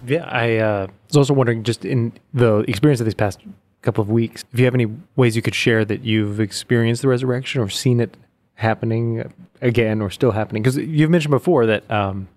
Yeah, 0.05 0.25
I 0.25 0.57
uh, 0.57 0.87
was 1.07 1.17
also 1.17 1.33
wondering, 1.33 1.63
just 1.63 1.85
in 1.85 2.13
the 2.33 2.59
experience 2.67 2.99
of 2.99 3.05
these 3.05 3.13
past 3.13 3.39
couple 3.81 4.01
of 4.01 4.09
weeks, 4.09 4.43
if 4.53 4.59
you 4.59 4.65
have 4.65 4.75
any 4.75 4.87
ways 5.15 5.35
you 5.35 5.41
could 5.41 5.55
share 5.55 5.83
that 5.85 6.03
you've 6.03 6.39
experienced 6.39 7.01
the 7.01 7.07
resurrection 7.07 7.61
or 7.61 7.69
seen 7.69 7.99
it 7.99 8.15
happening 8.55 9.31
again 9.61 10.01
or 10.01 10.09
still 10.09 10.31
happening? 10.31 10.63
Because 10.63 10.77
you've 10.77 11.09
mentioned 11.09 11.31
before 11.31 11.65
that 11.65 11.89
um, 11.89 12.27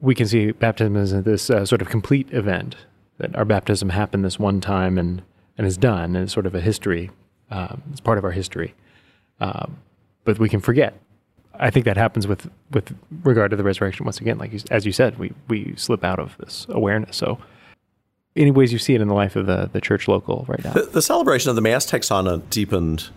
we 0.00 0.14
can 0.14 0.26
see 0.26 0.52
baptism 0.52 0.96
as 0.96 1.12
this 1.24 1.50
uh, 1.50 1.64
sort 1.64 1.82
of 1.82 1.88
complete 1.88 2.28
event, 2.32 2.76
that 3.18 3.34
our 3.34 3.44
baptism 3.44 3.90
happened 3.90 4.24
this 4.24 4.38
one 4.38 4.60
time 4.60 4.98
and, 4.98 5.22
and 5.56 5.66
is 5.66 5.76
done, 5.76 6.14
and 6.14 6.24
it's 6.24 6.32
sort 6.32 6.46
of 6.46 6.54
a 6.54 6.60
history. 6.60 7.10
Um, 7.50 7.82
it's 7.90 8.00
part 8.00 8.18
of 8.18 8.24
our 8.24 8.32
history. 8.32 8.74
Um, 9.40 9.78
but 10.24 10.38
we 10.38 10.48
can 10.48 10.60
forget. 10.60 10.98
I 11.58 11.70
think 11.70 11.86
that 11.86 11.96
happens 11.96 12.26
with, 12.26 12.50
with 12.70 12.94
regard 13.22 13.50
to 13.50 13.56
the 13.56 13.64
resurrection 13.64 14.04
once 14.04 14.20
again. 14.20 14.36
Like 14.36 14.52
you, 14.52 14.60
as 14.70 14.84
you 14.84 14.92
said, 14.92 15.18
we, 15.18 15.32
we 15.48 15.74
slip 15.76 16.04
out 16.04 16.18
of 16.18 16.36
this 16.38 16.66
awareness. 16.68 17.16
So, 17.16 17.38
any 18.36 18.50
ways 18.50 18.72
you 18.72 18.78
see 18.78 18.94
it 18.94 19.00
in 19.00 19.08
the 19.08 19.14
life 19.14 19.36
of 19.36 19.46
the, 19.46 19.70
the 19.72 19.80
church 19.80 20.08
local 20.08 20.44
right 20.48 20.62
now? 20.62 20.72
The, 20.72 20.82
the 20.82 21.02
celebration 21.02 21.50
of 21.50 21.56
the 21.56 21.62
Mass 21.62 21.86
takes 21.86 22.10
on 22.10 22.26
a 22.26 22.38
deepened 22.38 23.08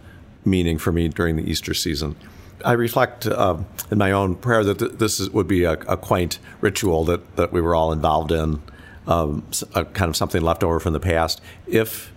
meaning 0.45 0.77
for 0.77 0.91
me 0.91 1.07
during 1.09 1.35
the 1.35 1.43
Easter 1.43 1.73
season. 1.73 2.15
I 2.63 2.73
reflect 2.73 3.25
uh, 3.25 3.57
in 3.91 3.97
my 3.97 4.11
own 4.11 4.35
prayer 4.35 4.63
that 4.63 4.79
th- 4.79 4.91
this 4.93 5.19
is, 5.19 5.29
would 5.29 5.47
be 5.47 5.63
a, 5.63 5.73
a, 5.73 5.95
quaint 5.95 6.39
ritual 6.59 7.05
that, 7.05 7.35
that 7.37 7.53
we 7.53 7.61
were 7.61 7.73
all 7.73 7.91
involved 7.91 8.31
in, 8.31 8.61
um, 9.07 9.45
a, 9.75 9.85
kind 9.85 10.09
of 10.09 10.17
something 10.17 10.41
left 10.41 10.63
over 10.63 10.79
from 10.79 10.93
the 10.93 10.99
past. 10.99 11.39
If 11.67 12.11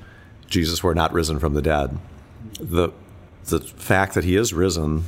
Jesus 0.49 0.83
were 0.83 0.95
not 0.95 1.13
risen 1.13 1.39
from 1.39 1.55
the 1.55 1.63
dead, 1.63 1.99
the 2.61 2.91
the 3.47 3.61
fact 3.61 4.15
that 4.15 4.25
he 4.25 4.37
is 4.37 4.53
risen 4.53 5.05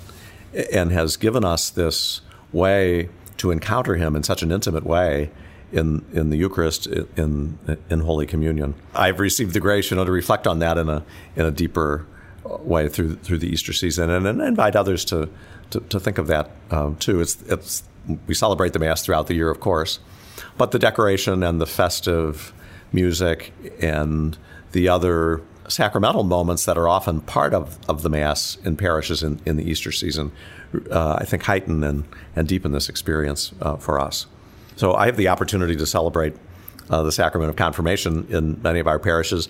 and 0.73 0.91
has 0.93 1.17
given 1.17 1.45
us 1.45 1.71
this 1.71 2.21
way 2.53 3.09
to 3.37 3.51
encounter 3.51 3.97
him 3.97 4.17
in 4.17 4.23
such 4.23 4.43
an 4.43 4.51
intimate 4.51 4.85
way 4.85 5.31
in 5.75 6.05
in 6.13 6.31
the 6.31 6.37
Eucharist 6.37 6.87
in 6.87 7.59
in 7.91 8.01
Holy 8.01 8.27
Communion. 8.27 8.75
I've 8.95 9.21
received 9.21 9.53
the 9.53 9.61
grace, 9.61 9.91
you 9.91 9.97
know, 9.97 10.05
to 10.05 10.13
reflect 10.13 10.47
on 10.47 10.59
that 10.61 10.79
in 10.79 10.89
a 10.89 11.03
in 11.37 11.45
a 11.45 11.51
deeper 11.51 12.07
way 12.45 12.89
through 12.89 13.17
through 13.17 13.39
the 13.39 13.49
Easter 13.49 13.73
season, 13.73 14.11
and, 14.11 14.27
and 14.27 14.41
invite 14.41 14.77
others 14.77 15.05
to 15.07 15.29
to, 15.71 15.81
to 15.81 16.01
think 16.01 16.19
of 16.19 16.27
that 16.29 16.51
um, 16.71 16.97
too. 16.97 17.21
It's 17.21 17.43
it's 17.43 17.83
we 18.27 18.35
celebrate 18.35 18.73
the 18.73 18.79
Mass 18.79 19.03
throughout 19.03 19.27
the 19.27 19.35
year, 19.35 19.51
of 19.51 19.61
course, 19.61 19.99
but 20.57 20.71
the 20.71 20.79
decoration 20.79 21.43
and 21.43 21.61
the 21.61 21.67
festive 21.67 22.53
music 22.93 23.53
and 23.81 24.39
the 24.73 24.89
other 24.89 25.43
sacramental 25.69 26.25
moments 26.25 26.67
that 26.67 26.77
are 26.77 26.89
often 26.89 27.21
part 27.21 27.55
of, 27.55 27.79
of 27.89 28.03
the 28.03 28.11
Mass 28.11 28.57
in 28.65 28.77
parishes 28.77 29.23
in, 29.23 29.41
in 29.47 29.57
the 29.57 29.65
Easter 29.65 29.91
season, 29.91 30.31
uh, 30.91 31.15
I 31.19 31.25
think 31.25 31.45
heighten 31.45 31.83
and, 31.83 32.05
and 32.37 32.47
deepen 32.47 32.73
this 32.73 32.89
experience 32.89 33.53
uh, 33.63 33.77
for 33.77 33.99
us. 33.99 34.27
So 34.77 34.95
I 34.95 35.07
have 35.07 35.17
the 35.17 35.29
opportunity 35.29 35.77
to 35.77 35.87
celebrate 35.87 36.35
uh, 36.91 37.03
the 37.03 37.13
sacrament 37.13 37.51
of 37.51 37.57
confirmation 37.57 38.27
in 38.31 38.61
many 38.63 38.81
of 38.81 38.87
our 38.87 38.99
parishes. 38.99 39.49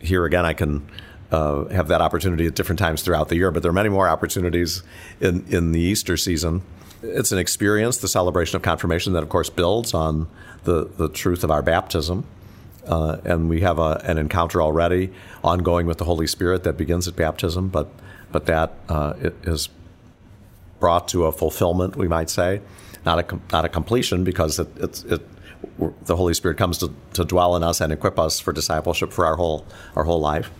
Here 0.00 0.24
again, 0.24 0.44
I 0.44 0.52
can 0.52 0.86
uh, 1.32 1.64
have 1.66 1.88
that 1.88 2.00
opportunity 2.00 2.46
at 2.46 2.54
different 2.54 2.78
times 2.78 3.02
throughout 3.02 3.28
the 3.28 3.36
year, 3.36 3.50
but 3.50 3.62
there 3.62 3.70
are 3.70 3.74
many 3.74 3.88
more 3.88 4.08
opportunities 4.08 4.82
in, 5.20 5.44
in 5.48 5.72
the 5.72 5.80
Easter 5.80 6.16
season. 6.16 6.62
It's 7.02 7.32
an 7.32 7.38
experience, 7.38 7.98
the 7.98 8.08
celebration 8.08 8.56
of 8.56 8.62
confirmation, 8.62 9.12
that 9.14 9.22
of 9.22 9.28
course 9.28 9.50
builds 9.50 9.94
on 9.94 10.28
the, 10.64 10.84
the 10.96 11.08
truth 11.08 11.44
of 11.44 11.50
our 11.50 11.62
baptism. 11.62 12.26
Uh, 12.86 13.16
and 13.24 13.48
we 13.48 13.62
have 13.62 13.78
a, 13.78 14.00
an 14.04 14.18
encounter 14.18 14.60
already 14.60 15.10
ongoing 15.42 15.86
with 15.86 15.98
the 15.98 16.04
Holy 16.04 16.26
Spirit 16.26 16.64
that 16.64 16.76
begins 16.76 17.08
at 17.08 17.16
baptism, 17.16 17.68
but, 17.68 17.88
but 18.30 18.46
that 18.46 18.74
uh, 18.88 19.14
is 19.42 19.70
brought 20.84 21.08
to 21.08 21.24
a 21.24 21.32
fulfillment, 21.32 21.96
we 21.96 22.06
might 22.06 22.28
say, 22.28 22.60
not 23.06 23.16
a, 23.18 23.40
not 23.50 23.64
a 23.64 23.70
completion 23.70 24.22
because 24.22 24.58
it, 24.58 24.68
it, 24.76 25.04
it 25.06 25.22
the 26.04 26.14
Holy 26.14 26.34
Spirit 26.34 26.58
comes 26.58 26.76
to, 26.76 26.92
to 27.14 27.24
dwell 27.24 27.56
in 27.56 27.62
us 27.62 27.80
and 27.80 27.90
equip 27.90 28.18
us 28.18 28.38
for 28.38 28.52
discipleship 28.52 29.10
for 29.10 29.24
our 29.24 29.36
whole, 29.36 29.66
our 29.96 30.04
whole 30.04 30.20
life 30.20 30.50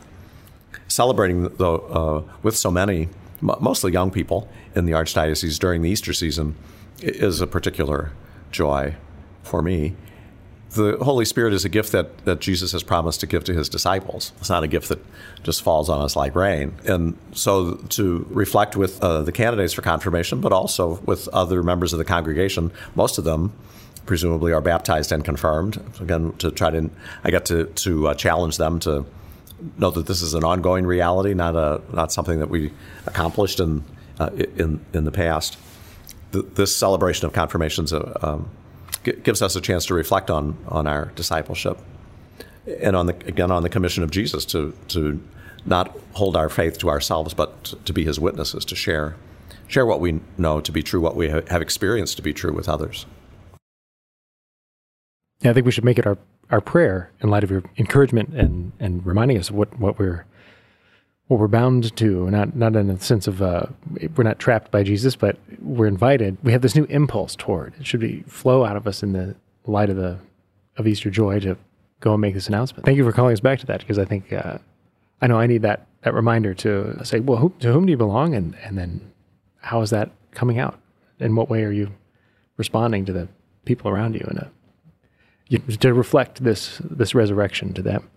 celebrating 0.89 1.43
the, 1.43 1.73
uh, 1.73 2.23
with 2.43 2.57
so 2.57 2.71
many, 2.71 3.11
mostly 3.43 3.93
young 3.93 4.11
people 4.11 4.49
in 4.75 4.87
the 4.87 4.93
Archdiocese 4.93 5.59
during 5.59 5.83
the 5.83 5.91
Easter 5.91 6.15
season 6.15 6.57
is 7.03 7.43
a 7.43 7.47
particular 7.47 8.11
joy 8.51 8.95
for 9.43 9.61
me. 9.61 9.95
The 10.75 10.97
Holy 11.01 11.25
Spirit 11.25 11.55
is 11.55 11.65
a 11.65 11.69
gift 11.69 11.93
that, 11.93 12.25
that 12.25 12.41
Jesus 12.41 12.73
has 12.73 12.83
promised 12.83 13.21
to 13.21 13.27
give 13.27 13.45
to 13.45 13.55
his 13.55 13.69
disciples. 13.69 14.33
It's 14.39 14.51
not 14.51 14.65
a 14.65 14.69
gift 14.69 14.89
that 14.89 14.99
just 15.45 15.63
falls 15.63 15.89
on 15.89 16.01
us 16.01 16.17
like 16.17 16.35
rain. 16.35 16.75
And 16.87 17.17
so 17.33 17.75
to 17.91 18.27
reflect 18.29 18.77
with 18.77 19.01
uh, 19.03 19.23
the 19.23 19.33
candidates 19.33 19.73
for 19.73 19.83
confirmation, 19.83 20.41
but 20.41 20.53
also 20.53 21.01
with 21.07 21.29
other 21.29 21.63
members 21.63 21.93
of 21.93 21.99
the 21.99 22.05
congregation, 22.05 22.73
most 22.97 23.19
of 23.19 23.25
them 23.25 23.53
presumably 24.05 24.53
are 24.53 24.61
baptized 24.61 25.13
and 25.13 25.25
confirmed. 25.25 25.81
Again, 26.01 26.33
to 26.39 26.51
try 26.51 26.71
to, 26.71 26.91
I 27.23 27.31
get 27.31 27.47
to, 27.47 27.67
to 27.67 28.09
uh, 28.09 28.15
challenge 28.15 28.57
them 28.57 28.81
to 28.81 29.07
know 29.79 29.91
that 29.91 30.07
this 30.07 30.23
is 30.23 30.35
an 30.35 30.45
ongoing 30.45 30.87
reality, 30.87 31.35
not 31.35 31.57
a 31.57 31.81
not 31.93 32.13
something 32.13 32.41
that 32.41 32.49
we 32.49 32.73
accomplished 33.07 33.61
in 33.61 33.85
uh, 34.19 34.31
in 34.57 34.85
in 34.93 35.05
the 35.05 35.13
past. 35.13 35.57
this 36.33 36.77
celebration 36.77 37.27
of 37.27 37.33
confirmations 37.33 37.93
um, 37.93 38.51
gives 39.05 39.43
us 39.43 39.55
a 39.57 39.61
chance 39.61 39.87
to 39.87 39.95
reflect 39.95 40.31
on 40.31 40.57
on 40.69 40.87
our 40.87 41.07
discipleship, 41.15 41.79
and 42.81 42.97
on 42.97 43.07
the 43.07 43.15
again 43.27 43.51
on 43.51 43.63
the 43.63 43.69
commission 43.69 44.03
of 44.03 44.11
Jesus 44.11 44.45
to 44.47 44.75
to 44.89 45.23
not 45.67 45.97
hold 46.13 46.37
our 46.37 46.49
faith 46.49 46.79
to 46.79 46.91
ourselves, 46.91 47.35
but 47.35 47.75
to 47.85 47.93
be 47.93 48.05
His 48.05 48.19
witnesses, 48.19 48.65
to 48.67 48.75
share 48.75 49.17
share 49.67 49.87
what 49.87 50.01
we 50.01 50.21
know 50.37 50.61
to 50.61 50.73
be 50.73 50.83
true, 50.83 51.01
what 51.01 51.17
we 51.17 51.29
have 51.29 51.63
experienced 51.63 52.17
to 52.17 52.23
be 52.23 52.33
true 52.33 52.53
with 52.53 52.69
others. 52.69 53.07
Yeah, 55.41 55.51
I 55.51 55.55
think 55.55 55.67
we 55.67 55.73
should 55.73 55.85
make 55.85 55.99
it 55.99 56.07
our 56.07 56.19
our 56.51 56.61
prayer 56.61 57.11
in 57.21 57.31
light 57.31 57.45
of 57.45 57.51
your 57.51 57.63
encouragement 57.79 58.31
and 58.31 58.73
and 58.79 59.05
reminding 59.05 59.39
us 59.39 59.51
of 59.51 59.57
what 59.57 59.79
what 59.79 59.99
we're 59.99 60.25
what 61.29 61.41
we're 61.41 61.49
bound 61.49 61.95
to 61.97 62.31
not 62.31 62.55
not 62.55 62.77
in 62.77 62.91
a 62.91 63.01
sense 63.01 63.27
of 63.27 63.41
uh, 63.41 63.67
we're 64.17 64.25
not 64.25 64.39
trapped 64.39 64.71
by 64.71 64.83
Jesus 64.83 65.17
but 65.17 65.37
we're 65.61 65.87
invited. 65.87 66.37
We 66.43 66.53
have 66.53 66.63
this 66.63 66.75
new 66.75 66.85
impulse 66.85 67.35
toward. 67.35 67.75
It 67.81 67.87
should 67.87 68.01
be 68.01 68.23
flow 68.23 68.65
out 68.65 68.77
of 68.77 68.87
us 68.87 69.03
in 69.03 69.13
the 69.13 69.35
light 69.67 69.91
of 69.91 69.97
the 69.97 70.19
of 70.77 70.87
Easter 70.87 71.11
joy 71.11 71.41
to 71.41 71.57
go 72.01 72.13
and 72.13 72.21
make 72.21 72.35
this 72.35 72.49
announcement. 72.49 72.85
Thank 72.85 72.99
you 72.99 73.05
for 73.05 73.13
calling 73.13 73.33
us 73.33 73.41
back 73.41 73.59
to 73.61 73.67
that 73.67 73.81
because 73.81 73.99
I 73.99 74.05
think 74.05 74.33
uh, 74.33 74.59
I 75.23 75.27
know 75.27 75.39
I 75.39 75.47
need 75.47 75.63
that 75.63 75.87
that 76.03 76.15
reminder 76.15 76.53
to 76.55 77.01
say 77.05 77.21
well 77.21 77.39
who, 77.39 77.53
to 77.61 77.73
whom 77.73 77.87
do 77.87 77.91
you 77.91 77.97
belong? 77.97 78.35
And 78.35 78.57
and 78.63 78.77
then 78.77 79.13
how 79.61 79.81
is 79.81 79.91
that 79.91 80.11
coming 80.33 80.59
out? 80.59 80.79
In 81.21 81.37
what 81.37 81.49
way 81.49 81.63
are 81.63 81.73
you 81.73 81.93
responding 82.57 83.05
to 83.07 83.13
the 83.13 83.29
people 83.65 83.91
around 83.91 84.15
you? 84.15 84.27
In 84.31 84.37
a 84.37 84.51
to 85.79 85.95
reflect 85.95 86.43
this 86.45 86.81
this 86.85 87.15
resurrection 87.15 87.73
to 87.75 87.83
them. 87.83 88.11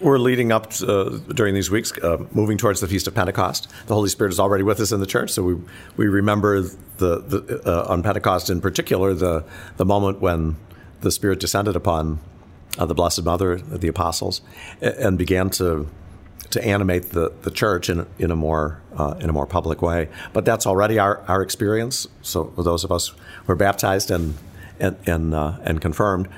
We're 0.00 0.18
leading 0.18 0.50
up 0.50 0.72
uh, 0.80 1.18
during 1.34 1.54
these 1.54 1.70
weeks, 1.70 1.92
uh, 1.98 2.24
moving 2.32 2.56
towards 2.56 2.80
the 2.80 2.88
Feast 2.88 3.06
of 3.06 3.14
Pentecost. 3.14 3.68
The 3.86 3.94
Holy 3.94 4.08
Spirit 4.08 4.32
is 4.32 4.40
already 4.40 4.64
with 4.64 4.80
us 4.80 4.92
in 4.92 5.00
the 5.00 5.06
church, 5.06 5.30
so 5.30 5.42
we 5.42 5.56
we 5.98 6.06
remember 6.06 6.62
the, 6.62 7.18
the 7.18 7.62
uh, 7.66 7.92
on 7.92 8.02
Pentecost 8.02 8.48
in 8.48 8.62
particular 8.62 9.12
the 9.12 9.44
the 9.76 9.84
moment 9.84 10.20
when 10.20 10.56
the 11.02 11.10
Spirit 11.10 11.38
descended 11.38 11.76
upon 11.76 12.18
uh, 12.78 12.86
the 12.86 12.94
Blessed 12.94 13.24
Mother, 13.24 13.56
the 13.58 13.88
apostles, 13.88 14.40
and 14.80 15.18
began 15.18 15.50
to 15.50 15.86
to 16.48 16.64
animate 16.64 17.10
the, 17.10 17.32
the 17.42 17.50
church 17.50 17.90
in 17.90 18.06
in 18.18 18.30
a 18.30 18.36
more 18.36 18.80
uh, 18.96 19.16
in 19.20 19.28
a 19.28 19.32
more 19.34 19.46
public 19.46 19.82
way. 19.82 20.08
But 20.32 20.46
that's 20.46 20.66
already 20.66 20.98
our, 20.98 21.22
our 21.28 21.42
experience. 21.42 22.08
So 22.22 22.52
those 22.56 22.84
of 22.84 22.90
us 22.90 23.08
who 23.44 23.52
are 23.52 23.56
baptized 23.56 24.10
and 24.10 24.34
and 24.78 24.96
and, 25.06 25.34
uh, 25.34 25.58
and 25.62 25.80
confirmed, 25.80 26.28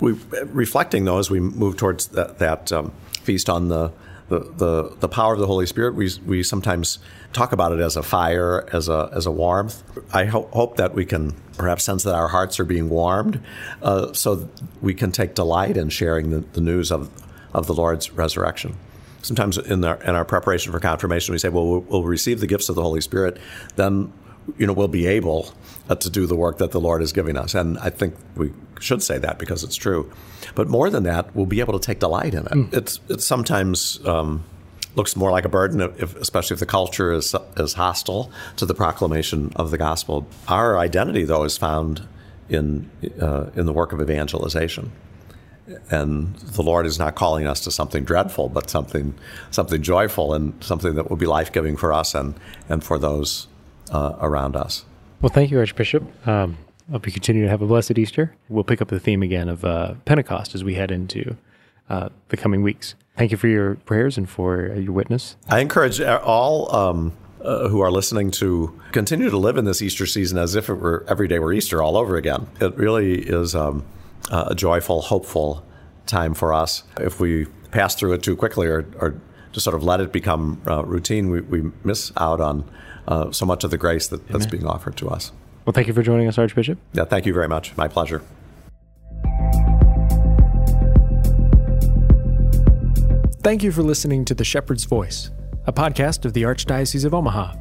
we 0.00 0.12
reflecting 0.46 1.04
though 1.04 1.18
as 1.18 1.30
we 1.30 1.40
move 1.40 1.76
towards 1.76 2.08
that, 2.08 2.38
that 2.38 2.72
um, 2.72 2.92
feast 3.22 3.48
on 3.48 3.68
the, 3.68 3.92
the, 4.28 4.40
the 4.40 4.96
the 5.00 5.08
power 5.08 5.34
of 5.34 5.40
the 5.40 5.46
Holy 5.46 5.66
Spirit, 5.66 5.94
we 5.94 6.10
we 6.24 6.42
sometimes 6.42 6.98
talk 7.32 7.52
about 7.52 7.72
it 7.72 7.80
as 7.80 7.96
a 7.96 8.02
fire, 8.02 8.66
as 8.72 8.88
a 8.88 9.10
as 9.14 9.26
a 9.26 9.30
warmth. 9.30 9.82
I 10.14 10.24
ho- 10.24 10.48
hope 10.52 10.76
that 10.76 10.94
we 10.94 11.04
can 11.04 11.32
perhaps 11.56 11.84
sense 11.84 12.02
that 12.04 12.14
our 12.14 12.28
hearts 12.28 12.58
are 12.58 12.64
being 12.64 12.88
warmed, 12.88 13.40
uh, 13.82 14.12
so 14.12 14.48
we 14.80 14.94
can 14.94 15.12
take 15.12 15.34
delight 15.34 15.76
in 15.76 15.90
sharing 15.90 16.30
the, 16.30 16.40
the 16.40 16.60
news 16.60 16.90
of 16.90 17.10
of 17.52 17.66
the 17.66 17.74
Lord's 17.74 18.10
resurrection 18.12 18.76
sometimes 19.22 19.56
in 19.56 19.84
our, 19.84 20.02
in 20.02 20.14
our 20.14 20.24
preparation 20.24 20.72
for 20.72 20.80
confirmation, 20.80 21.32
we 21.32 21.38
say, 21.38 21.48
well, 21.48 21.66
well, 21.66 21.80
we'll 21.88 22.02
receive 22.04 22.40
the 22.40 22.46
gifts 22.46 22.68
of 22.68 22.74
the 22.74 22.82
Holy 22.82 23.00
Spirit. 23.00 23.38
Then 23.76 24.12
you 24.58 24.66
know, 24.66 24.72
we'll 24.72 24.88
be 24.88 25.06
able 25.06 25.52
uh, 25.88 25.94
to 25.94 26.10
do 26.10 26.26
the 26.26 26.36
work 26.36 26.58
that 26.58 26.70
the 26.70 26.80
Lord 26.80 27.02
is 27.02 27.12
giving 27.12 27.36
us. 27.36 27.54
And 27.54 27.78
I 27.78 27.90
think 27.90 28.14
we 28.36 28.52
should 28.80 29.02
say 29.02 29.18
that 29.18 29.38
because 29.38 29.64
it's 29.64 29.76
true. 29.76 30.10
But 30.54 30.68
more 30.68 30.90
than 30.90 31.04
that, 31.04 31.34
we'll 31.34 31.46
be 31.46 31.60
able 31.60 31.78
to 31.78 31.84
take 31.84 32.00
delight 32.00 32.34
in 32.34 32.46
it. 32.46 32.52
Mm. 32.52 32.74
It's, 32.74 33.00
it's 33.08 33.24
sometimes 33.24 34.04
um, 34.06 34.44
looks 34.94 35.16
more 35.16 35.30
like 35.30 35.44
a 35.44 35.48
burden, 35.48 35.80
if, 35.80 36.16
especially 36.16 36.54
if 36.54 36.60
the 36.60 36.66
culture 36.66 37.12
is, 37.12 37.34
is 37.56 37.74
hostile 37.74 38.30
to 38.56 38.66
the 38.66 38.74
proclamation 38.74 39.52
of 39.56 39.70
the 39.70 39.78
gospel. 39.78 40.26
Our 40.48 40.78
identity, 40.78 41.24
though, 41.24 41.44
is 41.44 41.56
found 41.56 42.06
in, 42.48 42.90
uh, 43.20 43.50
in 43.54 43.66
the 43.66 43.72
work 43.72 43.92
of 43.92 44.00
evangelization. 44.00 44.92
And 45.90 46.34
the 46.36 46.62
Lord 46.62 46.86
is 46.86 46.98
not 46.98 47.14
calling 47.14 47.46
us 47.46 47.60
to 47.60 47.70
something 47.70 48.04
dreadful, 48.04 48.48
but 48.48 48.68
something, 48.68 49.14
something 49.50 49.80
joyful 49.80 50.34
and 50.34 50.52
something 50.62 50.96
that 50.96 51.08
will 51.08 51.16
be 51.16 51.26
life 51.26 51.52
giving 51.52 51.76
for 51.76 51.92
us 51.92 52.14
and, 52.14 52.34
and 52.68 52.82
for 52.82 52.98
those 52.98 53.46
uh, 53.92 54.16
around 54.20 54.56
us. 54.56 54.84
Well, 55.20 55.30
thank 55.30 55.50
you, 55.50 55.58
Archbishop. 55.58 56.04
Um, 56.26 56.58
hope 56.90 57.06
you 57.06 57.12
continue 57.12 57.44
to 57.44 57.48
have 57.48 57.62
a 57.62 57.66
blessed 57.66 57.98
Easter. 57.98 58.34
We'll 58.48 58.64
pick 58.64 58.82
up 58.82 58.88
the 58.88 58.98
theme 58.98 59.22
again 59.22 59.48
of 59.48 59.64
uh, 59.64 59.94
Pentecost 60.04 60.54
as 60.54 60.64
we 60.64 60.74
head 60.74 60.90
into 60.90 61.36
uh, 61.88 62.08
the 62.28 62.36
coming 62.36 62.62
weeks. 62.62 62.94
Thank 63.16 63.30
you 63.30 63.36
for 63.36 63.48
your 63.48 63.76
prayers 63.76 64.18
and 64.18 64.28
for 64.28 64.74
your 64.74 64.92
witness. 64.92 65.36
I 65.48 65.60
encourage 65.60 66.00
all 66.00 66.74
um, 66.74 67.12
uh, 67.42 67.68
who 67.68 67.80
are 67.80 67.90
listening 67.90 68.30
to 68.32 68.80
continue 68.92 69.28
to 69.30 69.36
live 69.36 69.56
in 69.56 69.64
this 69.64 69.82
Easter 69.82 70.06
season 70.06 70.38
as 70.38 70.54
if 70.54 70.68
it 70.68 70.74
were 70.74 71.04
every 71.08 71.28
day 71.28 71.38
were 71.38 71.52
Easter 71.52 71.82
all 71.82 71.96
over 71.96 72.16
again. 72.16 72.46
It 72.60 72.74
really 72.76 73.20
is 73.20 73.54
um, 73.54 73.84
a 74.30 74.54
joyful, 74.54 75.02
hopeful 75.02 75.64
time 76.06 76.34
for 76.34 76.54
us. 76.54 76.84
If 76.98 77.20
we 77.20 77.46
pass 77.70 77.94
through 77.94 78.14
it 78.14 78.22
too 78.22 78.36
quickly 78.36 78.66
or, 78.66 78.86
or 78.98 79.20
just 79.52 79.64
sort 79.64 79.76
of 79.76 79.84
let 79.84 80.00
it 80.00 80.12
become 80.12 80.60
uh, 80.66 80.84
routine, 80.84 81.30
we, 81.30 81.40
we 81.40 81.70
miss 81.84 82.12
out 82.16 82.40
on 82.40 82.68
uh, 83.06 83.30
so 83.30 83.46
much 83.46 83.64
of 83.64 83.70
the 83.70 83.78
grace 83.78 84.08
that, 84.08 84.26
that's 84.28 84.46
being 84.46 84.66
offered 84.66 84.96
to 84.96 85.08
us. 85.08 85.32
Well, 85.64 85.72
thank 85.72 85.86
you 85.86 85.94
for 85.94 86.02
joining 86.02 86.26
us, 86.26 86.38
Archbishop. 86.38 86.78
Yeah, 86.92 87.04
thank 87.04 87.26
you 87.26 87.32
very 87.32 87.48
much. 87.48 87.76
My 87.76 87.88
pleasure. 87.88 88.22
Thank 93.42 93.64
you 93.64 93.72
for 93.72 93.82
listening 93.82 94.24
to 94.26 94.34
The 94.34 94.44
Shepherd's 94.44 94.84
Voice, 94.84 95.30
a 95.66 95.72
podcast 95.72 96.24
of 96.24 96.32
the 96.32 96.42
Archdiocese 96.42 97.04
of 97.04 97.12
Omaha. 97.12 97.54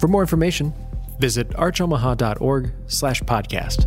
For 0.00 0.08
more 0.08 0.22
information, 0.22 0.74
visit 1.20 1.48
archomaha.org 1.50 2.72
slash 2.88 3.22
podcast. 3.22 3.86